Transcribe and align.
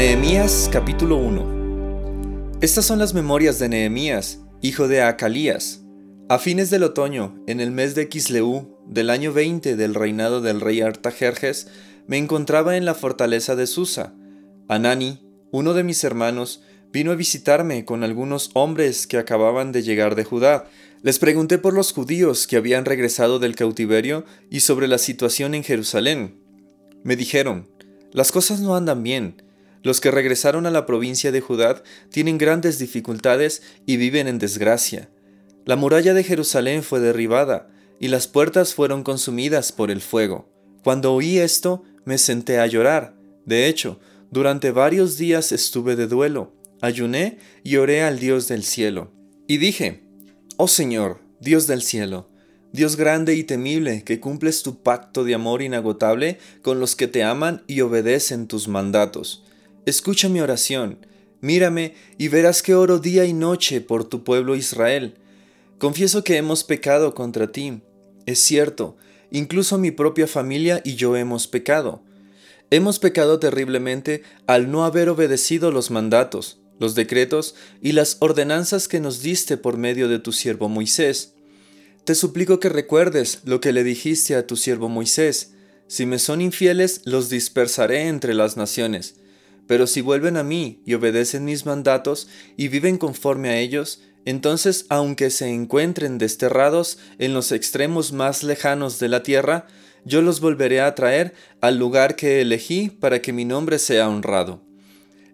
Nehemías 0.00 0.70
capítulo 0.72 1.18
1 1.18 2.56
Estas 2.62 2.86
son 2.86 2.98
las 2.98 3.12
memorias 3.12 3.58
de 3.58 3.68
Nehemías, 3.68 4.40
hijo 4.62 4.88
de 4.88 5.02
Acalías. 5.02 5.82
A 6.30 6.38
fines 6.38 6.70
del 6.70 6.84
otoño, 6.84 7.38
en 7.46 7.60
el 7.60 7.70
mes 7.70 7.94
de 7.94 8.08
Kisleú, 8.08 8.78
del 8.86 9.10
año 9.10 9.34
20 9.34 9.76
del 9.76 9.94
reinado 9.94 10.40
del 10.40 10.62
rey 10.62 10.80
Artajerjes, 10.80 11.68
me 12.06 12.16
encontraba 12.16 12.78
en 12.78 12.86
la 12.86 12.94
fortaleza 12.94 13.56
de 13.56 13.66
Susa. 13.66 14.14
Anani, 14.68 15.20
uno 15.50 15.74
de 15.74 15.84
mis 15.84 16.02
hermanos, 16.02 16.62
vino 16.90 17.10
a 17.12 17.16
visitarme 17.16 17.84
con 17.84 18.02
algunos 18.02 18.52
hombres 18.54 19.06
que 19.06 19.18
acababan 19.18 19.70
de 19.70 19.82
llegar 19.82 20.14
de 20.14 20.24
Judá. 20.24 20.64
Les 21.02 21.18
pregunté 21.18 21.58
por 21.58 21.74
los 21.74 21.92
judíos 21.92 22.46
que 22.46 22.56
habían 22.56 22.86
regresado 22.86 23.38
del 23.38 23.54
cautiverio 23.54 24.24
y 24.48 24.60
sobre 24.60 24.88
la 24.88 24.96
situación 24.96 25.54
en 25.54 25.62
Jerusalén. 25.62 26.40
Me 27.04 27.16
dijeron, 27.16 27.68
las 28.12 28.32
cosas 28.32 28.60
no 28.60 28.74
andan 28.76 29.02
bien. 29.02 29.49
Los 29.82 30.00
que 30.00 30.10
regresaron 30.10 30.66
a 30.66 30.70
la 30.70 30.86
provincia 30.86 31.32
de 31.32 31.40
Judá 31.40 31.82
tienen 32.10 32.38
grandes 32.38 32.78
dificultades 32.78 33.62
y 33.86 33.96
viven 33.96 34.28
en 34.28 34.38
desgracia. 34.38 35.08
La 35.64 35.76
muralla 35.76 36.14
de 36.14 36.24
Jerusalén 36.24 36.82
fue 36.82 37.00
derribada 37.00 37.68
y 37.98 38.08
las 38.08 38.26
puertas 38.26 38.74
fueron 38.74 39.02
consumidas 39.02 39.72
por 39.72 39.90
el 39.90 40.00
fuego. 40.00 40.48
Cuando 40.82 41.12
oí 41.12 41.38
esto, 41.38 41.82
me 42.04 42.18
senté 42.18 42.58
a 42.58 42.66
llorar. 42.66 43.14
De 43.44 43.66
hecho, 43.66 44.00
durante 44.30 44.70
varios 44.70 45.16
días 45.18 45.52
estuve 45.52 45.96
de 45.96 46.06
duelo, 46.06 46.54
ayuné 46.80 47.38
y 47.62 47.76
oré 47.76 48.02
al 48.02 48.18
Dios 48.18 48.48
del 48.48 48.64
cielo. 48.64 49.12
Y 49.46 49.58
dije, 49.58 50.02
Oh 50.56 50.68
Señor, 50.68 51.20
Dios 51.40 51.66
del 51.66 51.82
cielo, 51.82 52.28
Dios 52.72 52.96
grande 52.96 53.34
y 53.34 53.44
temible, 53.44 54.04
que 54.04 54.20
cumples 54.20 54.62
tu 54.62 54.82
pacto 54.82 55.24
de 55.24 55.34
amor 55.34 55.62
inagotable 55.62 56.38
con 56.62 56.78
los 56.80 56.94
que 56.96 57.08
te 57.08 57.24
aman 57.24 57.62
y 57.66 57.80
obedecen 57.80 58.46
tus 58.46 58.68
mandatos. 58.68 59.44
Escucha 59.86 60.28
mi 60.28 60.40
oración, 60.40 61.06
mírame 61.40 61.94
y 62.18 62.28
verás 62.28 62.62
que 62.62 62.74
oro 62.74 62.98
día 62.98 63.24
y 63.24 63.32
noche 63.32 63.80
por 63.80 64.04
tu 64.04 64.24
pueblo 64.24 64.54
Israel. 64.54 65.14
Confieso 65.78 66.22
que 66.22 66.36
hemos 66.36 66.64
pecado 66.64 67.14
contra 67.14 67.50
ti. 67.50 67.80
Es 68.26 68.40
cierto, 68.40 68.96
incluso 69.30 69.78
mi 69.78 69.90
propia 69.90 70.26
familia 70.26 70.82
y 70.84 70.96
yo 70.96 71.16
hemos 71.16 71.46
pecado. 71.46 72.02
Hemos 72.70 72.98
pecado 72.98 73.38
terriblemente 73.38 74.22
al 74.46 74.70
no 74.70 74.84
haber 74.84 75.08
obedecido 75.08 75.70
los 75.70 75.90
mandatos, 75.90 76.60
los 76.78 76.94
decretos 76.94 77.54
y 77.80 77.92
las 77.92 78.18
ordenanzas 78.20 78.86
que 78.86 79.00
nos 79.00 79.22
diste 79.22 79.56
por 79.56 79.78
medio 79.78 80.08
de 80.08 80.18
tu 80.18 80.32
siervo 80.32 80.68
Moisés. 80.68 81.32
Te 82.04 82.14
suplico 82.14 82.60
que 82.60 82.68
recuerdes 82.68 83.40
lo 83.44 83.60
que 83.60 83.72
le 83.72 83.82
dijiste 83.82 84.34
a 84.34 84.46
tu 84.46 84.56
siervo 84.56 84.90
Moisés. 84.90 85.54
Si 85.88 86.04
me 86.04 86.18
son 86.18 86.42
infieles, 86.42 87.00
los 87.04 87.30
dispersaré 87.30 88.08
entre 88.08 88.34
las 88.34 88.56
naciones. 88.56 89.19
Pero 89.70 89.86
si 89.86 90.00
vuelven 90.00 90.36
a 90.36 90.42
mí 90.42 90.82
y 90.84 90.94
obedecen 90.94 91.44
mis 91.44 91.64
mandatos 91.64 92.26
y 92.56 92.66
viven 92.66 92.98
conforme 92.98 93.50
a 93.50 93.58
ellos, 93.60 94.02
entonces 94.24 94.84
aunque 94.88 95.30
se 95.30 95.48
encuentren 95.48 96.18
desterrados 96.18 96.98
en 97.20 97.34
los 97.34 97.52
extremos 97.52 98.12
más 98.12 98.42
lejanos 98.42 98.98
de 98.98 99.08
la 99.08 99.22
tierra, 99.22 99.68
yo 100.04 100.22
los 100.22 100.40
volveré 100.40 100.80
a 100.80 100.92
traer 100.96 101.34
al 101.60 101.78
lugar 101.78 102.16
que 102.16 102.40
elegí 102.40 102.90
para 102.90 103.22
que 103.22 103.32
mi 103.32 103.44
nombre 103.44 103.78
sea 103.78 104.08
honrado. 104.08 104.60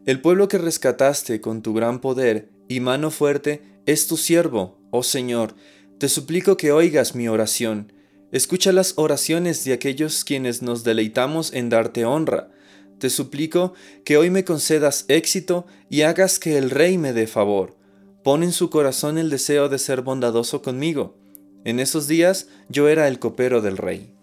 El 0.04 0.20
pueblo 0.20 0.48
que 0.48 0.58
rescataste 0.58 1.40
con 1.40 1.62
tu 1.62 1.72
gran 1.72 2.02
poder 2.02 2.50
y 2.68 2.80
mano 2.80 3.10
fuerte 3.10 3.62
es 3.86 4.06
tu 4.06 4.18
siervo, 4.18 4.78
oh 4.90 5.02
Señor, 5.02 5.54
te 5.96 6.10
suplico 6.10 6.58
que 6.58 6.72
oigas 6.72 7.14
mi 7.14 7.26
oración. 7.26 7.90
Escucha 8.32 8.72
las 8.72 8.98
oraciones 8.98 9.64
de 9.64 9.72
aquellos 9.72 10.24
quienes 10.24 10.60
nos 10.60 10.84
deleitamos 10.84 11.54
en 11.54 11.70
darte 11.70 12.04
honra. 12.04 12.50
Te 12.98 13.10
suplico 13.10 13.74
que 14.04 14.16
hoy 14.16 14.30
me 14.30 14.44
concedas 14.44 15.04
éxito 15.08 15.66
y 15.90 16.02
hagas 16.02 16.38
que 16.38 16.56
el 16.56 16.70
Rey 16.70 16.96
me 16.96 17.12
dé 17.12 17.26
favor. 17.26 17.76
Pon 18.24 18.42
en 18.42 18.52
su 18.52 18.70
corazón 18.70 19.18
el 19.18 19.28
deseo 19.28 19.68
de 19.68 19.78
ser 19.78 20.00
bondadoso 20.00 20.62
conmigo. 20.62 21.16
En 21.64 21.78
esos 21.78 22.08
días 22.08 22.48
yo 22.68 22.88
era 22.88 23.06
el 23.08 23.18
copero 23.18 23.60
del 23.60 23.76
Rey. 23.76 24.14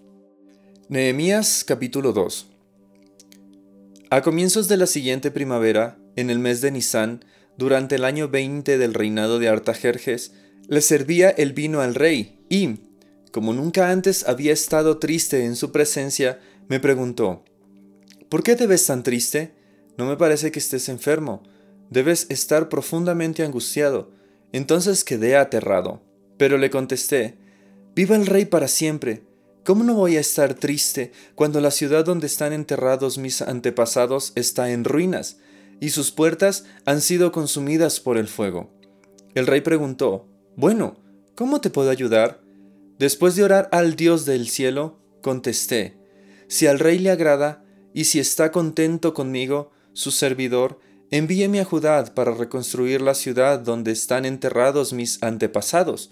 Nehemías 0.90 1.64
capítulo 1.64 2.14
2 2.14 2.48
A 4.10 4.22
comienzos 4.22 4.68
de 4.68 4.78
la 4.78 4.88
siguiente 4.88 5.30
primavera, 5.30 5.98
en 6.16 6.30
el 6.30 6.40
mes 6.40 6.62
de 6.62 6.72
Nisán, 6.72 7.24
durante 7.58 7.96
el 7.96 8.06
año 8.06 8.28
20 8.28 8.78
del 8.78 8.94
reinado 8.94 9.38
de 9.38 9.50
Artajerjes, 9.50 10.34
le 10.68 10.82
servía 10.82 11.30
el 11.30 11.54
vino 11.54 11.82
al 11.82 11.94
rey 11.94 12.40
y, 12.50 12.80
como 13.32 13.54
nunca 13.54 13.92
antes 13.92 14.28
había 14.28 14.54
estado 14.54 14.98
triste 14.98 15.46
en 15.46 15.56
su 15.56 15.72
presencia, 15.72 16.40
me 16.68 16.80
preguntó, 16.80 17.44
¿Por 18.34 18.42
qué 18.42 18.56
te 18.56 18.66
ves 18.66 18.88
tan 18.88 19.04
triste? 19.04 19.54
No 19.96 20.08
me 20.08 20.18
parece 20.18 20.52
que 20.52 20.58
estés 20.58 20.90
enfermo. 20.90 21.44
Debes 21.92 22.26
estar 22.32 22.68
profundamente 22.68 23.44
angustiado. 23.44 24.10
Entonces 24.52 25.04
quedé 25.04 25.38
aterrado. 25.38 26.02
Pero 26.40 26.58
le 26.58 26.72
contesté, 26.72 27.38
Viva 27.94 28.16
el 28.16 28.26
rey 28.26 28.46
para 28.46 28.68
siempre. 28.68 29.22
¿Cómo 29.64 29.84
no 29.84 29.94
voy 29.94 30.18
a 30.18 30.20
estar 30.20 30.56
triste 30.56 31.12
cuando 31.36 31.62
la 31.62 31.70
ciudad 31.70 32.06
donde 32.06 32.26
están 32.26 32.54
enterrados 32.54 33.20
mis 33.20 33.44
antepasados 33.44 34.34
está 34.34 34.72
en 34.72 34.84
ruinas 34.84 35.38
y 35.80 35.90
sus 35.90 36.10
puertas 36.10 36.66
han 36.86 37.02
sido 37.02 37.32
consumidas 37.32 38.00
por 38.00 38.18
el 38.18 38.28
fuego? 38.28 38.72
El 39.36 39.46
rey 39.46 39.62
preguntó, 39.62 40.28
bueno, 40.56 40.96
¿cómo 41.36 41.62
te 41.62 41.70
puedo 41.70 41.92
ayudar? 41.92 42.42
Después 42.98 43.36
de 43.36 43.44
orar 43.44 43.70
al 43.72 43.96
Dios 43.96 44.26
del 44.26 44.50
cielo, 44.50 44.98
contesté, 45.22 46.00
si 46.48 46.66
al 46.66 46.80
rey 46.80 46.98
le 46.98 47.12
agrada 47.12 47.63
y 47.94 48.06
si 48.06 48.20
está 48.20 48.52
contento 48.52 49.14
conmigo, 49.14 49.72
su 49.94 50.12
servidor, 50.12 50.80
envíeme 51.12 51.60
a 51.60 51.66
Judá 51.66 52.04
para 52.14 52.34
reconstruir 52.34 53.02
la 53.02 53.14
ciudad 53.14 53.60
donde 53.60 53.92
están 53.92 54.26
enterrados 54.26 54.94
mis 54.94 55.22
antepasados. 55.22 56.12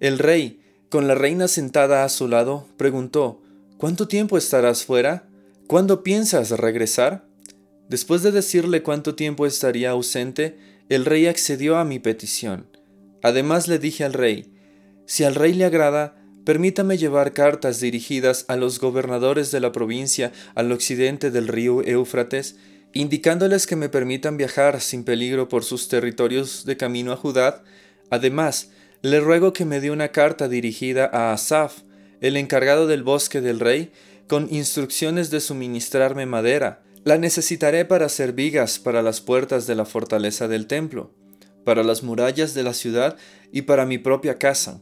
El 0.00 0.18
rey, 0.18 0.60
con 0.88 1.06
la 1.06 1.14
reina 1.14 1.46
sentada 1.46 2.04
a 2.04 2.08
su 2.08 2.26
lado, 2.26 2.66
preguntó, 2.76 3.40
¿Cuánto 3.80 4.08
tiempo 4.08 4.36
estarás 4.36 4.84
fuera? 4.84 5.26
¿Cuándo 5.66 6.02
piensas 6.02 6.50
regresar? 6.50 7.24
Después 7.88 8.22
de 8.22 8.30
decirle 8.30 8.82
cuánto 8.82 9.14
tiempo 9.14 9.46
estaría 9.46 9.90
ausente, 9.90 10.58
el 10.90 11.06
rey 11.06 11.26
accedió 11.26 11.78
a 11.78 11.84
mi 11.84 11.98
petición. 11.98 12.66
Además 13.22 13.68
le 13.68 13.78
dije 13.78 14.04
al 14.04 14.12
rey, 14.12 14.52
si 15.06 15.24
al 15.24 15.34
rey 15.34 15.54
le 15.54 15.64
agrada, 15.64 16.19
permítame 16.44 16.98
llevar 16.98 17.32
cartas 17.32 17.80
dirigidas 17.80 18.44
a 18.48 18.56
los 18.56 18.80
gobernadores 18.80 19.50
de 19.50 19.60
la 19.60 19.72
provincia 19.72 20.32
al 20.54 20.72
occidente 20.72 21.30
del 21.30 21.48
río 21.48 21.82
Éufrates, 21.82 22.56
indicándoles 22.92 23.66
que 23.66 23.76
me 23.76 23.88
permitan 23.88 24.36
viajar 24.36 24.80
sin 24.80 25.04
peligro 25.04 25.48
por 25.48 25.64
sus 25.64 25.88
territorios 25.88 26.64
de 26.64 26.76
camino 26.76 27.12
a 27.12 27.16
Judá. 27.16 27.62
Además, 28.10 28.70
le 29.02 29.20
ruego 29.20 29.52
que 29.52 29.64
me 29.64 29.80
dé 29.80 29.90
una 29.90 30.08
carta 30.08 30.48
dirigida 30.48 31.08
a 31.12 31.32
Asaf, 31.32 31.82
el 32.20 32.36
encargado 32.36 32.86
del 32.86 33.02
bosque 33.02 33.40
del 33.40 33.60
rey, 33.60 33.92
con 34.26 34.48
instrucciones 34.52 35.30
de 35.30 35.40
suministrarme 35.40 36.26
madera. 36.26 36.82
La 37.04 37.16
necesitaré 37.16 37.84
para 37.84 38.06
hacer 38.06 38.32
vigas 38.32 38.78
para 38.78 39.02
las 39.02 39.20
puertas 39.20 39.66
de 39.66 39.74
la 39.74 39.86
fortaleza 39.86 40.48
del 40.48 40.66
templo 40.66 41.12
para 41.64 41.82
las 41.82 42.02
murallas 42.02 42.54
de 42.54 42.62
la 42.62 42.74
ciudad 42.74 43.16
y 43.52 43.62
para 43.62 43.86
mi 43.86 43.98
propia 43.98 44.38
casa. 44.38 44.80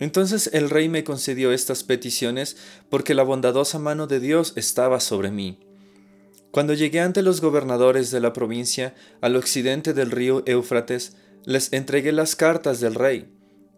Entonces 0.00 0.50
el 0.52 0.70
rey 0.70 0.88
me 0.88 1.04
concedió 1.04 1.52
estas 1.52 1.84
peticiones 1.84 2.56
porque 2.88 3.14
la 3.14 3.22
bondadosa 3.22 3.78
mano 3.78 4.06
de 4.08 4.18
Dios 4.18 4.54
estaba 4.56 4.98
sobre 4.98 5.30
mí. 5.30 5.60
Cuando 6.50 6.74
llegué 6.74 7.00
ante 7.00 7.22
los 7.22 7.40
gobernadores 7.40 8.10
de 8.10 8.18
la 8.18 8.32
provincia 8.32 8.94
al 9.20 9.36
occidente 9.36 9.94
del 9.94 10.10
río 10.10 10.42
Éufrates, 10.46 11.16
les 11.44 11.72
entregué 11.72 12.10
las 12.10 12.34
cartas 12.34 12.80
del 12.80 12.96
rey. 12.96 13.32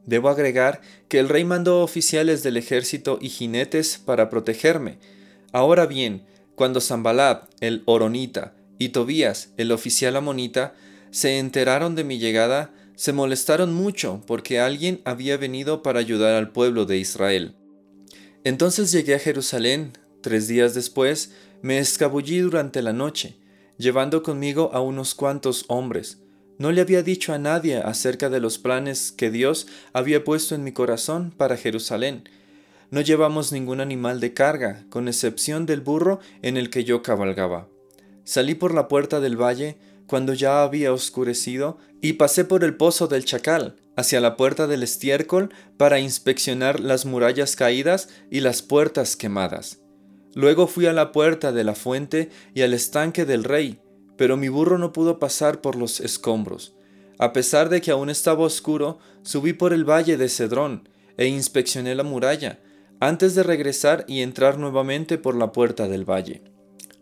Debo 0.07 0.31
agregar 0.31 0.81
que 1.09 1.19
el 1.19 1.29
rey 1.29 1.45
mandó 1.45 1.83
oficiales 1.83 2.43
del 2.43 2.57
ejército 2.57 3.19
y 3.21 3.29
jinetes 3.29 3.99
para 3.99 4.31
protegerme. 4.31 4.99
Ahora 5.53 5.87
bien, 5.87 6.25
cuando 6.55 6.81
Zambalab, 6.81 7.49
el 7.61 7.83
Oronita, 7.85 8.55
y 8.79 8.89
Tobías, 8.89 9.53
el 9.59 9.71
oficial 9.71 10.17
amonita, 10.17 10.75
se 11.11 11.39
enteraron 11.39 11.95
de 11.95 12.05
mi 12.05 12.19
llegada, 12.19 12.71
se 13.03 13.13
molestaron 13.13 13.75
mucho 13.75 14.23
porque 14.29 14.61
alguien 14.61 15.01
había 15.05 15.37
venido 15.37 15.83
para 15.83 15.99
ayudar 15.99 16.37
al 16.37 16.53
pueblo 16.53 16.87
de 16.87 16.99
Israel. 16.99 17.57
Entonces 18.45 18.93
llegué 18.93 19.17
a 19.17 19.19
Jerusalén, 19.19 19.99
tres 20.21 20.47
días 20.47 20.73
después, 20.73 21.33
me 21.63 21.81
escabullí 21.81 22.39
durante 22.39 22.81
la 22.81 22.93
noche, 22.93 23.41
llevando 23.77 24.23
conmigo 24.23 24.71
a 24.73 24.81
unos 24.81 25.17
cuantos 25.17 25.65
hombres. 25.67 26.23
No 26.59 26.71
le 26.71 26.81
había 26.81 27.03
dicho 27.03 27.33
a 27.33 27.39
nadie 27.39 27.79
acerca 27.79 28.31
de 28.31 28.39
los 28.39 28.59
planes 28.59 29.11
que 29.11 29.33
Dios 29.33 29.67
había 29.93 30.23
puesto 30.23 30.55
en 30.55 30.63
mi 30.63 30.71
corazón 30.71 31.35
para 31.37 31.57
Jerusalén. 31.57 32.29
No 32.93 33.01
llevamos 33.01 33.51
ningún 33.51 33.81
animal 33.81 34.21
de 34.21 34.33
carga, 34.33 34.85
con 34.91 35.09
excepción 35.09 35.67
del 35.67 35.81
burro 35.81 36.21
en 36.43 36.57
el 36.57 36.71
que 36.71 36.85
yo 36.85 37.03
cabalgaba. 37.03 37.67
Salí 38.23 38.55
por 38.55 38.73
la 38.73 38.87
puerta 38.87 39.19
del 39.19 39.37
valle, 39.37 39.77
cuando 40.13 40.35
ya 40.35 40.63
había 40.63 40.93
oscurecido, 40.93 41.79
y 42.03 42.13
pasé 42.13 42.45
por 42.45 42.65
el 42.65 42.77
pozo 42.77 43.09
del 43.09 43.25
chacal, 43.25 43.77
hacia 43.97 44.21
la 44.21 44.37
puerta 44.37 44.67
del 44.67 44.83
estiércol, 44.83 45.49
para 45.79 46.01
inspeccionar 46.01 46.81
las 46.81 47.07
murallas 47.07 47.57
caídas 47.57 48.11
y 48.31 48.41
las 48.41 48.61
puertas 48.61 49.17
quemadas. 49.17 49.81
Luego 50.35 50.67
fui 50.67 50.85
a 50.85 50.93
la 50.93 51.13
puerta 51.13 51.51
de 51.51 51.65
la 51.65 51.75
fuente 51.75 52.29
y 52.53 52.61
al 52.61 52.75
estanque 52.75 53.25
del 53.25 53.43
rey, 53.43 53.81
pero 54.19 54.37
mi 54.37 54.51
burro 54.51 54.77
no 54.77 54.93
pudo 54.93 55.19
pasar 55.19 55.63
por 55.63 55.77
los 55.77 55.99
escombros. 55.99 56.75
A 57.19 57.33
pesar 57.33 57.71
de 57.71 57.81
que 57.81 57.91
aún 57.91 58.11
estaba 58.11 58.45
oscuro, 58.45 58.99
subí 59.23 59.55
por 59.55 59.73
el 59.73 59.89
valle 59.89 60.19
de 60.19 60.29
Cedrón 60.29 60.91
e 61.17 61.25
inspeccioné 61.25 61.95
la 61.95 62.03
muralla, 62.03 62.59
antes 63.01 63.35
de 63.35 63.45
regresar 63.45 64.05
y 64.09 64.21
entrar 64.21 64.59
nuevamente 64.59 65.17
por 65.17 65.37
la 65.37 65.53
puerta 65.53 65.89
del 65.89 66.05
valle. 66.05 66.52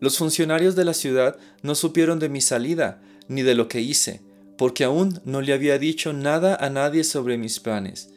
Los 0.00 0.16
funcionarios 0.16 0.76
de 0.76 0.84
la 0.84 0.94
ciudad 0.94 1.38
no 1.62 1.74
supieron 1.74 2.18
de 2.18 2.28
mi 2.28 2.40
salida, 2.40 3.02
ni 3.28 3.42
de 3.42 3.54
lo 3.54 3.68
que 3.68 3.80
hice, 3.80 4.22
porque 4.56 4.84
aún 4.84 5.20
no 5.24 5.40
le 5.42 5.52
había 5.52 5.78
dicho 5.78 6.12
nada 6.12 6.56
a 6.56 6.70
nadie 6.70 7.04
sobre 7.04 7.38
mis 7.38 7.60
planes. 7.60 8.10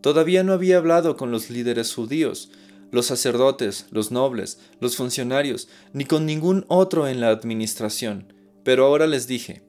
Todavía 0.00 0.44
no 0.44 0.52
había 0.52 0.76
hablado 0.76 1.16
con 1.16 1.30
los 1.30 1.48
líderes 1.48 1.94
judíos, 1.94 2.50
los 2.90 3.06
sacerdotes, 3.06 3.86
los 3.90 4.10
nobles, 4.10 4.58
los 4.80 4.96
funcionarios, 4.96 5.68
ni 5.92 6.04
con 6.04 6.26
ningún 6.26 6.64
otro 6.68 7.06
en 7.06 7.20
la 7.20 7.28
administración. 7.28 8.32
Pero 8.64 8.84
ahora 8.86 9.06
les 9.06 9.26
dije, 9.26 9.62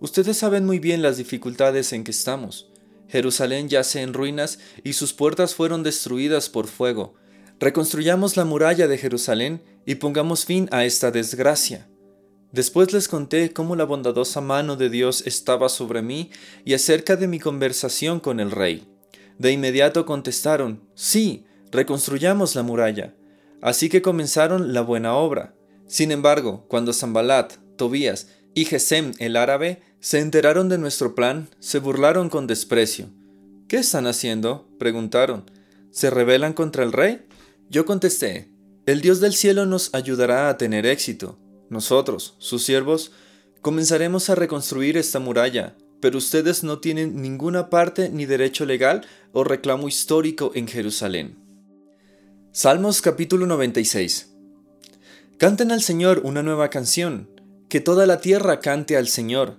ustedes 0.00 0.36
saben 0.36 0.64
muy 0.64 0.78
bien 0.78 1.02
las 1.02 1.16
dificultades 1.16 1.92
en 1.92 2.04
que 2.04 2.10
estamos. 2.10 2.68
Jerusalén 3.08 3.68
yace 3.68 4.02
en 4.02 4.14
ruinas 4.14 4.58
y 4.84 4.92
sus 4.94 5.12
puertas 5.12 5.54
fueron 5.54 5.82
destruidas 5.82 6.48
por 6.48 6.66
fuego. 6.66 7.14
Reconstruyamos 7.60 8.36
la 8.36 8.44
muralla 8.44 8.86
de 8.86 8.98
Jerusalén 8.98 9.62
y 9.84 9.96
pongamos 9.96 10.44
fin 10.44 10.68
a 10.70 10.84
esta 10.84 11.10
desgracia. 11.10 11.88
Después 12.52 12.92
les 12.92 13.08
conté 13.08 13.52
cómo 13.52 13.74
la 13.74 13.84
bondadosa 13.84 14.40
mano 14.40 14.76
de 14.76 14.88
Dios 14.88 15.24
estaba 15.26 15.68
sobre 15.68 16.00
mí 16.00 16.30
y 16.64 16.74
acerca 16.74 17.16
de 17.16 17.26
mi 17.26 17.40
conversación 17.40 18.20
con 18.20 18.38
el 18.38 18.52
rey. 18.52 18.86
De 19.38 19.50
inmediato 19.50 20.06
contestaron, 20.06 20.82
sí, 20.94 21.44
reconstruyamos 21.72 22.54
la 22.54 22.62
muralla. 22.62 23.14
Así 23.60 23.88
que 23.88 24.02
comenzaron 24.02 24.72
la 24.72 24.82
buena 24.82 25.14
obra. 25.14 25.54
Sin 25.88 26.12
embargo, 26.12 26.64
cuando 26.68 26.92
Zambalat, 26.92 27.54
Tobías 27.76 28.28
y 28.54 28.66
Gesem 28.66 29.12
el 29.18 29.36
árabe 29.36 29.82
se 30.00 30.20
enteraron 30.20 30.68
de 30.68 30.78
nuestro 30.78 31.14
plan, 31.14 31.48
se 31.58 31.80
burlaron 31.80 32.30
con 32.30 32.46
desprecio. 32.46 33.10
¿Qué 33.66 33.78
están 33.78 34.06
haciendo? 34.06 34.68
preguntaron. 34.78 35.50
¿Se 35.90 36.08
rebelan 36.08 36.52
contra 36.52 36.84
el 36.84 36.92
rey? 36.92 37.27
Yo 37.70 37.84
contesté, 37.84 38.50
el 38.86 39.02
Dios 39.02 39.20
del 39.20 39.34
cielo 39.34 39.66
nos 39.66 39.94
ayudará 39.94 40.48
a 40.48 40.56
tener 40.56 40.86
éxito. 40.86 41.38
Nosotros, 41.68 42.34
sus 42.38 42.64
siervos, 42.64 43.12
comenzaremos 43.60 44.30
a 44.30 44.34
reconstruir 44.34 44.96
esta 44.96 45.18
muralla, 45.18 45.76
pero 46.00 46.16
ustedes 46.16 46.64
no 46.64 46.78
tienen 46.78 47.20
ninguna 47.20 47.68
parte 47.68 48.08
ni 48.08 48.24
derecho 48.24 48.64
legal 48.64 49.06
o 49.32 49.44
reclamo 49.44 49.86
histórico 49.86 50.50
en 50.54 50.66
Jerusalén. 50.66 51.36
Salmos 52.52 53.02
capítulo 53.02 53.46
96 53.46 54.34
Canten 55.36 55.70
al 55.70 55.82
Señor 55.82 56.22
una 56.24 56.42
nueva 56.42 56.70
canción, 56.70 57.28
que 57.68 57.80
toda 57.80 58.06
la 58.06 58.22
tierra 58.22 58.60
cante 58.60 58.96
al 58.96 59.08
Señor. 59.08 59.58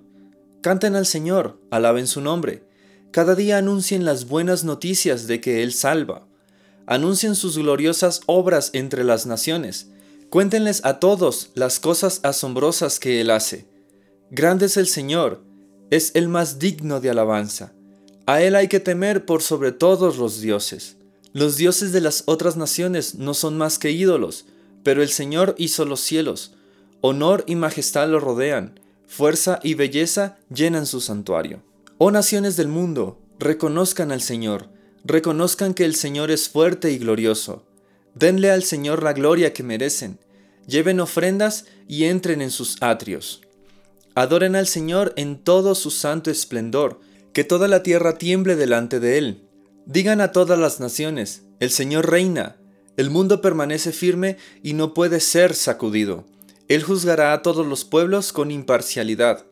Canten 0.62 0.96
al 0.96 1.06
Señor, 1.06 1.62
alaben 1.70 2.08
su 2.08 2.22
nombre. 2.22 2.64
Cada 3.12 3.36
día 3.36 3.60
anuncien 3.60 4.04
las 4.04 4.28
buenas 4.28 4.64
noticias 4.64 5.28
de 5.28 5.40
que 5.42 5.62
Él 5.62 5.74
salva. 5.74 6.29
Anuncien 6.92 7.36
sus 7.36 7.56
gloriosas 7.56 8.22
obras 8.26 8.72
entre 8.74 9.04
las 9.04 9.28
naciones. 9.28 9.92
Cuéntenles 10.32 10.84
a 10.84 11.00
todos 11.00 11.52
las 11.54 11.80
cosas 11.80 12.20
asombrosas 12.24 13.00
que 13.00 13.22
Él 13.22 13.30
hace. 13.30 13.68
Grande 14.32 14.66
es 14.66 14.76
el 14.76 14.88
Señor, 14.88 15.44
es 15.92 16.10
el 16.16 16.30
más 16.30 16.58
digno 16.58 17.00
de 17.00 17.12
alabanza. 17.12 17.74
A 18.26 18.42
Él 18.42 18.56
hay 18.56 18.68
que 18.68 18.80
temer 18.80 19.24
por 19.24 19.44
sobre 19.44 19.72
todos 19.72 20.18
los 20.18 20.42
dioses. 20.42 20.98
Los 21.32 21.58
dioses 21.58 21.92
de 21.92 22.02
las 22.02 22.24
otras 22.26 22.58
naciones 22.58 23.14
no 23.14 23.36
son 23.36 23.56
más 23.56 23.78
que 23.78 23.92
ídolos, 23.92 24.48
pero 24.82 25.04
el 25.04 25.10
Señor 25.10 25.54
hizo 25.60 25.86
los 25.86 26.00
cielos. 26.00 26.56
Honor 27.02 27.44
y 27.46 27.56
majestad 27.56 28.10
lo 28.10 28.20
rodean, 28.20 28.80
fuerza 29.06 29.60
y 29.62 29.76
belleza 29.76 30.40
llenan 30.52 30.88
su 30.88 31.02
santuario. 31.02 31.62
Oh 32.00 32.10
naciones 32.10 32.58
del 32.58 32.68
mundo, 32.68 33.20
reconozcan 33.38 34.12
al 34.12 34.24
Señor, 34.24 34.72
reconozcan 35.04 35.74
que 35.74 35.86
el 35.86 35.96
Señor 35.96 36.32
es 36.32 36.50
fuerte 36.50 36.92
y 36.92 36.98
glorioso. 36.98 37.64
Denle 38.16 38.52
al 38.52 38.64
Señor 38.64 39.04
la 39.04 39.14
gloria 39.14 39.54
que 39.54 39.64
merecen, 39.64 40.20
lleven 40.68 41.00
ofrendas 41.00 41.66
y 41.88 42.06
entren 42.06 42.42
en 42.42 42.52
sus 42.52 42.82
atrios. 42.82 43.42
Adoren 44.16 44.56
al 44.56 44.68
Señor 44.68 45.14
en 45.16 45.38
todo 45.38 45.76
su 45.76 45.92
santo 45.92 46.32
esplendor, 46.32 47.00
que 47.34 47.44
toda 47.44 47.68
la 47.68 47.84
tierra 47.84 48.18
tiemble 48.18 48.56
delante 48.56 49.00
de 49.00 49.18
Él. 49.18 49.44
Digan 49.86 50.22
a 50.22 50.32
todas 50.32 50.60
las 50.60 50.80
naciones, 50.80 51.44
el 51.60 51.70
Señor 51.70 52.10
reina, 52.10 52.58
el 52.98 53.10
mundo 53.10 53.42
permanece 53.42 53.94
firme 53.94 54.38
y 54.62 54.74
no 54.74 54.94
puede 54.94 55.20
ser 55.22 55.56
sacudido. 55.56 56.26
Él 56.68 56.84
juzgará 56.84 57.34
a 57.34 57.42
todos 57.42 57.66
los 57.66 57.86
pueblos 57.86 58.34
con 58.34 58.52
imparcialidad. 58.52 59.46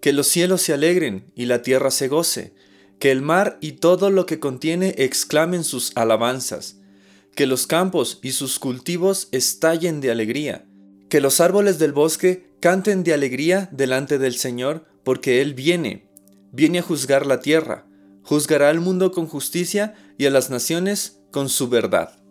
Que 0.00 0.12
los 0.12 0.28
cielos 0.28 0.62
se 0.62 0.72
alegren 0.72 1.32
y 1.34 1.46
la 1.46 1.62
tierra 1.62 1.90
se 1.90 2.08
goce, 2.08 2.54
que 3.00 3.10
el 3.10 3.22
mar 3.22 3.58
y 3.62 3.72
todo 3.72 4.10
lo 4.10 4.26
que 4.26 4.38
contiene 4.38 4.94
exclamen 4.98 5.64
sus 5.64 5.90
alabanzas, 5.96 6.76
que 7.34 7.46
los 7.46 7.66
campos 7.66 8.18
y 8.22 8.32
sus 8.32 8.58
cultivos 8.58 9.28
estallen 9.32 10.02
de 10.02 10.10
alegría, 10.10 10.66
que 11.08 11.22
los 11.22 11.40
árboles 11.40 11.78
del 11.78 11.94
bosque 11.94 12.52
canten 12.60 13.02
de 13.02 13.14
alegría 13.14 13.70
delante 13.72 14.18
del 14.18 14.36
Señor, 14.36 14.84
porque 15.02 15.40
Él 15.40 15.54
viene, 15.54 16.10
viene 16.52 16.80
a 16.80 16.82
juzgar 16.82 17.26
la 17.26 17.40
tierra, 17.40 17.86
juzgará 18.22 18.68
al 18.68 18.80
mundo 18.80 19.12
con 19.12 19.26
justicia 19.26 19.94
y 20.18 20.26
a 20.26 20.30
las 20.30 20.50
naciones 20.50 21.22
con 21.30 21.48
su 21.48 21.70
verdad. 21.70 22.22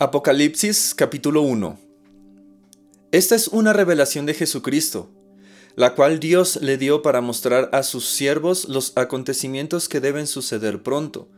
Apocalipsis 0.00 0.92
capítulo 0.96 1.42
1 1.42 1.78
Esta 3.12 3.36
es 3.36 3.46
una 3.46 3.72
revelación 3.72 4.26
de 4.26 4.34
Jesucristo, 4.34 5.12
la 5.76 5.94
cual 5.94 6.20
Dios 6.20 6.58
le 6.60 6.76
dio 6.78 7.02
para 7.02 7.20
mostrar 7.20 7.70
a 7.72 7.82
sus 7.82 8.06
siervos 8.08 8.68
los 8.68 8.92
acontecimientos 8.96 9.88
que 9.88 10.00
deben 10.00 10.26
suceder 10.26 10.82
pronto. 10.82 11.28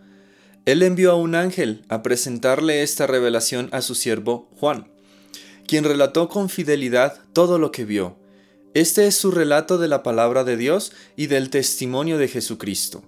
Él 0.65 0.83
envió 0.83 1.13
a 1.13 1.17
un 1.17 1.35
ángel 1.35 1.85
a 1.89 2.03
presentarle 2.03 2.83
esta 2.83 3.07
revelación 3.07 3.69
a 3.73 3.83
su 3.83 3.95
siervo 3.95 4.49
Juan, 4.59 4.89
quien 5.67 5.85
relató 5.85 6.29
con 6.29 6.49
fidelidad 6.49 7.21
todo 7.33 7.59
lo 7.59 7.71
que 7.71 7.85
vio. 7.85 8.17
Este 8.73 9.07
es 9.07 9.15
su 9.15 9.31
relato 9.31 9.79
de 9.79 9.89
la 9.89 10.03
palabra 10.03 10.43
de 10.43 10.57
Dios 10.57 10.93
y 11.17 11.27
del 11.27 11.51
testimonio 11.51 12.19
de 12.19 12.29
Jesucristo. 12.29 13.03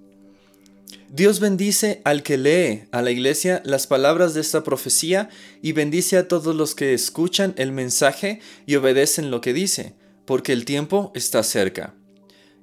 Dios 1.08 1.40
bendice 1.40 2.02
al 2.04 2.22
que 2.22 2.36
lee 2.36 2.84
a 2.90 3.00
la 3.00 3.10
iglesia 3.10 3.62
las 3.64 3.86
palabras 3.86 4.34
de 4.34 4.40
esta 4.40 4.62
profecía 4.64 5.28
y 5.62 5.72
bendice 5.72 6.16
a 6.16 6.28
todos 6.28 6.54
los 6.54 6.74
que 6.74 6.94
escuchan 6.94 7.54
el 7.56 7.72
mensaje 7.72 8.40
y 8.66 8.76
obedecen 8.76 9.30
lo 9.30 9.40
que 9.40 9.52
dice, 9.52 9.94
porque 10.26 10.52
el 10.52 10.64
tiempo 10.64 11.12
está 11.14 11.42
cerca. 11.42 11.94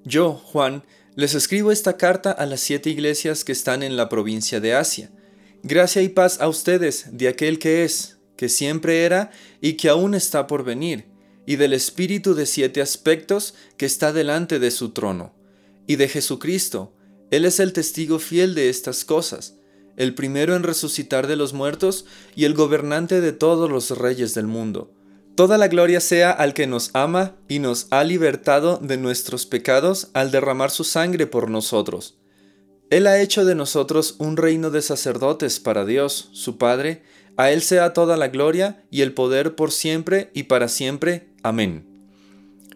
Yo, 0.04 0.34
Juan, 0.34 0.84
les 1.16 1.34
escribo 1.34 1.72
esta 1.72 1.98
carta 1.98 2.32
a 2.32 2.46
las 2.46 2.60
siete 2.60 2.90
iglesias 2.90 3.44
que 3.44 3.52
están 3.52 3.84
en 3.84 3.96
la 3.96 4.10
provincia 4.10 4.60
de 4.60 4.74
Asia. 4.74 5.12
Gracia 5.64 6.02
y 6.02 6.10
paz 6.10 6.42
a 6.42 6.50
ustedes 6.50 7.06
de 7.12 7.28
aquel 7.28 7.58
que 7.58 7.84
es, 7.84 8.18
que 8.36 8.50
siempre 8.50 9.06
era 9.06 9.32
y 9.62 9.74
que 9.74 9.90
aún 9.90 10.14
está 10.14 10.48
por 10.48 10.64
venir, 10.64 11.06
y 11.46 11.56
del 11.56 11.74
Espíritu 11.74 12.34
de 12.34 12.46
siete 12.46 12.82
aspectos 12.82 13.54
que 13.78 13.86
está 13.86 14.12
delante 14.12 14.60
de 14.60 14.72
su 14.72 14.90
trono, 14.90 15.34
y 15.88 15.96
de 15.96 16.08
Jesucristo, 16.10 16.94
él 17.32 17.46
es 17.46 17.60
el 17.60 17.74
testigo 17.74 18.20
fiel 18.20 18.56
de 18.56 18.70
estas 18.70 19.06
cosas, 19.06 19.56
el 19.96 20.16
primero 20.16 20.56
en 20.56 20.64
resucitar 20.64 21.28
de 21.28 21.36
los 21.36 21.54
muertos 21.54 22.06
y 22.36 22.46
el 22.46 22.54
gobernante 22.54 23.22
de 23.22 23.32
todos 23.32 23.70
los 23.70 23.92
reyes 23.98 24.34
del 24.34 24.48
mundo. 24.48 24.92
Toda 25.36 25.58
la 25.58 25.68
gloria 25.68 26.00
sea 26.00 26.32
al 26.32 26.54
que 26.54 26.68
nos 26.68 26.92
ama 26.94 27.36
y 27.48 27.60
nos 27.60 27.88
ha 27.90 28.04
libertado 28.04 28.78
de 28.78 28.98
nuestros 28.98 29.46
pecados 29.46 30.10
al 30.14 30.32
derramar 30.32 30.70
su 30.70 30.84
sangre 30.84 31.26
por 31.26 31.50
nosotros. 31.50 32.20
Él 32.90 33.08
ha 33.08 33.20
hecho 33.20 33.44
de 33.44 33.56
nosotros 33.56 34.16
un 34.20 34.38
reino 34.38 34.70
de 34.70 34.82
sacerdotes 34.82 35.60
para 35.60 35.86
Dios, 35.86 36.30
su 36.34 36.58
Padre, 36.58 37.02
a 37.38 37.52
Él 37.52 37.64
sea 37.64 37.94
toda 37.94 38.18
la 38.18 38.28
gloria 38.28 38.86
y 38.92 39.02
el 39.02 39.14
poder 39.14 39.56
por 39.56 39.72
siempre 39.72 40.30
y 40.34 40.44
para 40.44 40.68
siempre. 40.68 41.30
Amén. 41.42 41.88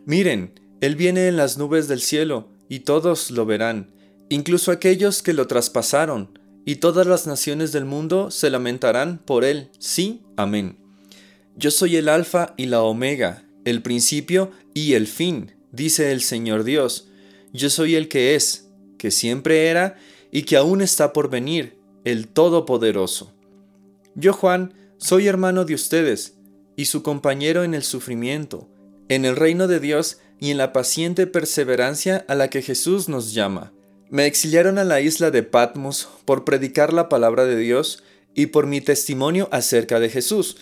Miren, 0.06 0.60
Él 0.82 0.96
viene 0.96 1.28
en 1.28 1.38
las 1.38 1.58
nubes 1.58 1.88
del 1.88 2.02
cielo, 2.02 2.50
y 2.70 2.80
todos 2.80 3.30
lo 3.30 3.46
verán 3.46 3.98
incluso 4.30 4.72
aquellos 4.72 5.22
que 5.22 5.34
lo 5.34 5.48
traspasaron, 5.48 6.40
y 6.66 6.78
todas 6.78 7.08
las 7.08 7.28
naciones 7.28 7.72
del 7.72 7.86
mundo 7.86 8.30
se 8.30 8.50
lamentarán 8.50 9.20
por 9.20 9.46
él. 9.46 9.70
Sí, 9.80 10.26
amén. 10.36 10.87
Yo 11.58 11.72
soy 11.72 11.96
el 11.96 12.08
Alfa 12.08 12.54
y 12.56 12.68
la 12.68 12.84
Omega, 12.84 13.44
el 13.66 13.82
principio 13.82 14.52
y 14.76 14.94
el 14.94 15.08
fin, 15.08 15.56
dice 15.72 16.12
el 16.12 16.22
Señor 16.22 16.64
Dios. 16.64 17.10
Yo 17.52 17.72
soy 17.72 17.96
el 17.96 18.10
que 18.10 18.36
es, 18.36 18.70
que 19.00 19.10
siempre 19.10 19.68
era 19.68 19.98
y 20.32 20.44
que 20.44 20.56
aún 20.56 20.84
está 20.84 21.14
por 21.14 21.32
venir, 21.32 21.80
el 22.04 22.28
Todopoderoso. 22.28 23.34
Yo, 24.14 24.34
Juan, 24.34 24.76
soy 24.98 25.28
hermano 25.28 25.66
de 25.66 25.74
ustedes 25.74 26.36
y 26.76 26.86
su 26.86 27.02
compañero 27.02 27.64
en 27.64 27.74
el 27.74 27.82
sufrimiento, 27.82 28.70
en 29.10 29.26
el 29.26 29.36
reino 29.36 29.68
de 29.68 29.80
Dios 29.80 30.20
y 30.40 30.52
en 30.52 30.58
la 30.58 30.74
paciente 30.74 31.26
perseverancia 31.26 32.24
a 32.28 32.36
la 32.36 32.52
que 32.52 32.62
Jesús 32.62 33.10
nos 33.10 33.34
llama. 33.34 33.74
Me 34.12 34.28
exiliaron 34.28 34.78
a 34.78 34.84
la 34.84 35.02
isla 35.02 35.32
de 35.32 35.42
Patmos 35.42 36.08
por 36.24 36.46
predicar 36.46 36.94
la 36.94 37.10
palabra 37.10 37.46
de 37.46 37.58
Dios 37.58 38.04
y 38.36 38.46
por 38.46 38.68
mi 38.68 38.80
testimonio 38.80 39.50
acerca 39.52 40.00
de 40.00 40.10
Jesús. 40.10 40.58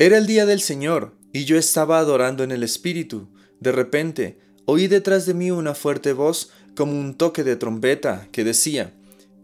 Era 0.00 0.18
el 0.18 0.26
día 0.26 0.44
del 0.44 0.60
Señor 0.60 1.14
y 1.32 1.44
yo 1.44 1.56
estaba 1.56 2.00
adorando 2.00 2.42
en 2.42 2.50
el 2.50 2.64
Espíritu, 2.64 3.28
De 3.60 3.70
repente, 3.70 4.38
oí 4.66 4.88
detrás 4.88 5.24
de 5.24 5.34
mí 5.34 5.52
una 5.52 5.72
fuerte 5.74 6.12
voz 6.12 6.50
como 6.74 6.98
un 6.98 7.14
toque 7.14 7.44
de 7.44 7.54
trompeta 7.54 8.26
que 8.32 8.42
decía, 8.42 8.92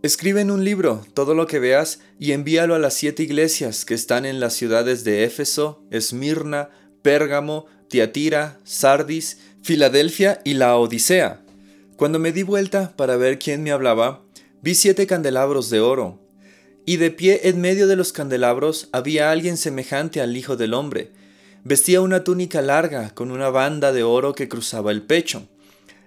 Escribe 0.02 0.40
en 0.40 0.50
un 0.50 0.64
libro 0.64 1.04
todo 1.14 1.34
lo 1.34 1.46
que 1.46 1.60
veas 1.60 2.00
y 2.18 2.32
envíalo 2.32 2.74
a 2.74 2.80
las 2.80 2.94
siete 2.94 3.22
iglesias 3.22 3.84
que 3.84 3.94
están 3.94 4.26
en 4.26 4.40
las 4.40 4.54
ciudades 4.54 5.04
de 5.04 5.22
Éfeso, 5.22 5.84
Esmirna, 5.92 6.70
Pérgamo, 7.02 7.66
Tiatira, 7.88 8.58
Sardis, 8.64 9.38
Filadelfia 9.62 10.40
y 10.44 10.54
la 10.54 10.76
Odisea. 10.76 11.44
Cuando 11.96 12.18
me 12.18 12.32
di 12.32 12.42
vuelta 12.42 12.96
para 12.96 13.16
ver 13.16 13.38
quién 13.38 13.62
me 13.62 13.70
hablaba, 13.70 14.24
vi 14.62 14.74
siete 14.74 15.06
candelabros 15.06 15.70
de 15.70 15.78
oro, 15.78 16.18
y 16.90 16.96
de 16.96 17.12
pie 17.12 17.42
en 17.44 17.60
medio 17.60 17.86
de 17.86 17.94
los 17.94 18.12
candelabros 18.12 18.88
había 18.90 19.30
alguien 19.30 19.56
semejante 19.56 20.20
al 20.20 20.36
Hijo 20.36 20.56
del 20.56 20.74
Hombre. 20.74 21.12
Vestía 21.62 22.00
una 22.00 22.24
túnica 22.24 22.62
larga 22.62 23.10
con 23.14 23.30
una 23.30 23.48
banda 23.48 23.92
de 23.92 24.02
oro 24.02 24.34
que 24.34 24.48
cruzaba 24.48 24.90
el 24.90 25.02
pecho. 25.02 25.46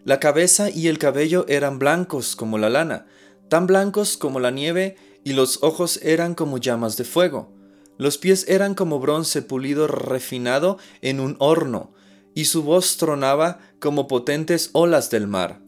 La 0.03 0.19
cabeza 0.19 0.69
y 0.69 0.89
el 0.89 0.97
cabello 0.97 1.45
eran 1.47 1.79
blancos 1.79 2.35
como 2.35 2.57
la 2.57 2.69
lana, 2.69 3.05
tan 3.47 3.65
blancos 3.65 4.17
como 4.17 4.41
la 4.41 4.51
nieve, 4.51 4.97
y 5.23 5.31
los 5.31 5.63
ojos 5.63 6.01
eran 6.03 6.35
como 6.35 6.57
llamas 6.57 6.97
de 6.97 7.05
fuego. 7.05 7.49
Los 7.97 8.17
pies 8.17 8.45
eran 8.49 8.75
como 8.75 8.99
bronce 8.99 9.41
pulido 9.41 9.87
refinado 9.87 10.79
en 11.01 11.21
un 11.21 11.37
horno, 11.39 11.93
y 12.35 12.43
su 12.43 12.61
voz 12.61 12.97
tronaba 12.97 13.59
como 13.79 14.09
potentes 14.09 14.69
olas 14.73 15.09
del 15.09 15.27
mar. 15.27 15.61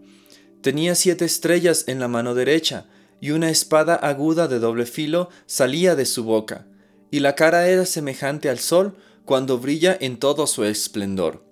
Tenía 0.62 0.94
siete 0.94 1.24
estrellas 1.24 1.86
en 1.88 2.02
la 2.02 2.10
mano 2.10 2.36
derecha, 2.36 2.90
y 3.22 3.32
una 3.32 3.50
espada 3.50 3.96
aguda 3.96 4.48
de 4.48 4.60
doble 4.60 4.86
filo 4.86 5.30
salía 5.46 5.96
de 5.96 6.06
su 6.06 6.24
boca, 6.24 6.68
y 7.12 7.20
la 7.20 7.36
cara 7.36 7.68
era 7.68 7.86
semejante 7.86 8.50
al 8.50 8.60
sol 8.60 8.96
cuando 9.26 9.58
brilla 9.58 9.98
en 10.00 10.18
todo 10.18 10.48
su 10.48 10.64
esplendor. 10.64 11.44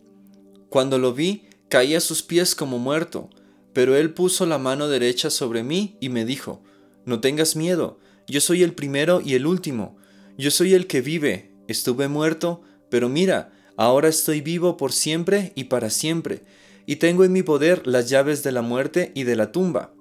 Cuando 0.69 0.97
lo 0.97 1.13
vi, 1.13 1.47
caí 1.69 1.95
a 1.95 1.99
sus 1.99 2.23
pies 2.23 2.55
como 2.55 2.79
muerto, 2.79 3.29
pero 3.73 3.95
él 3.95 4.13
puso 4.13 4.45
la 4.45 4.57
mano 4.57 4.87
derecha 4.87 5.29
sobre 5.29 5.63
mí 5.63 5.97
y 5.99 6.09
me 6.09 6.25
dijo, 6.25 6.63
No 7.05 7.19
tengas 7.19 7.55
miedo, 7.55 7.99
yo 8.27 8.41
soy 8.41 8.63
el 8.63 8.73
primero 8.73 9.21
y 9.21 9.33
el 9.33 9.45
último, 9.45 9.97
yo 10.37 10.51
soy 10.51 10.73
el 10.73 10.87
que 10.87 11.01
vive, 11.01 11.51
estuve 11.67 12.07
muerto, 12.07 12.61
pero 12.89 13.09
mira, 13.09 13.51
ahora 13.75 14.07
estoy 14.07 14.41
vivo 14.41 14.77
por 14.77 14.91
siempre 14.91 15.51
y 15.55 15.65
para 15.65 15.89
siempre, 15.89 16.43
y 16.85 16.97
tengo 16.97 17.23
en 17.23 17.31
mi 17.31 17.43
poder 17.43 17.87
las 17.87 18.09
llaves 18.09 18.43
de 18.43 18.51
la 18.51 18.61
muerte 18.61 19.11
y 19.15 19.23
de 19.23 19.35
la 19.35 19.51
tumba. 19.51 19.93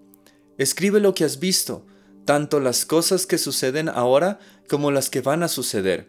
Escribe 0.62 1.00
lo 1.00 1.12
que 1.12 1.25
has 1.25 1.40
visto, 1.40 1.85
tanto 2.25 2.61
las 2.61 2.87
cosas 2.87 3.26
que 3.26 3.37
suceden 3.37 3.88
ahora 3.88 4.38
como 4.69 4.92
las 4.92 5.11
que 5.11 5.21
van 5.21 5.42
a 5.42 5.49
suceder. 5.49 6.09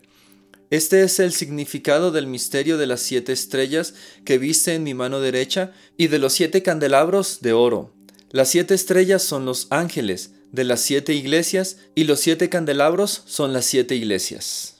Este 0.69 1.01
es 1.01 1.19
el 1.19 1.33
significado 1.33 2.11
del 2.11 2.27
misterio 2.27 2.77
de 2.77 2.85
las 2.85 3.01
siete 3.01 3.31
estrellas 3.33 3.95
que 4.25 4.37
viste 4.37 4.75
en 4.75 4.83
mi 4.83 4.93
mano 4.93 5.21
derecha 5.21 5.71
y 5.97 6.05
de 6.05 6.19
los 6.19 6.33
siete 6.33 6.61
candelabros 6.61 7.39
de 7.41 7.53
oro. 7.53 7.95
Las 8.29 8.49
siete 8.49 8.75
estrellas 8.75 9.23
son 9.23 9.45
los 9.45 9.65
ángeles 9.71 10.33
de 10.51 10.65
las 10.65 10.81
siete 10.81 11.15
iglesias 11.15 11.77
y 11.95 12.03
los 12.03 12.19
siete 12.19 12.49
candelabros 12.49 13.23
son 13.25 13.53
las 13.53 13.65
siete 13.65 13.95
iglesias. 13.95 14.72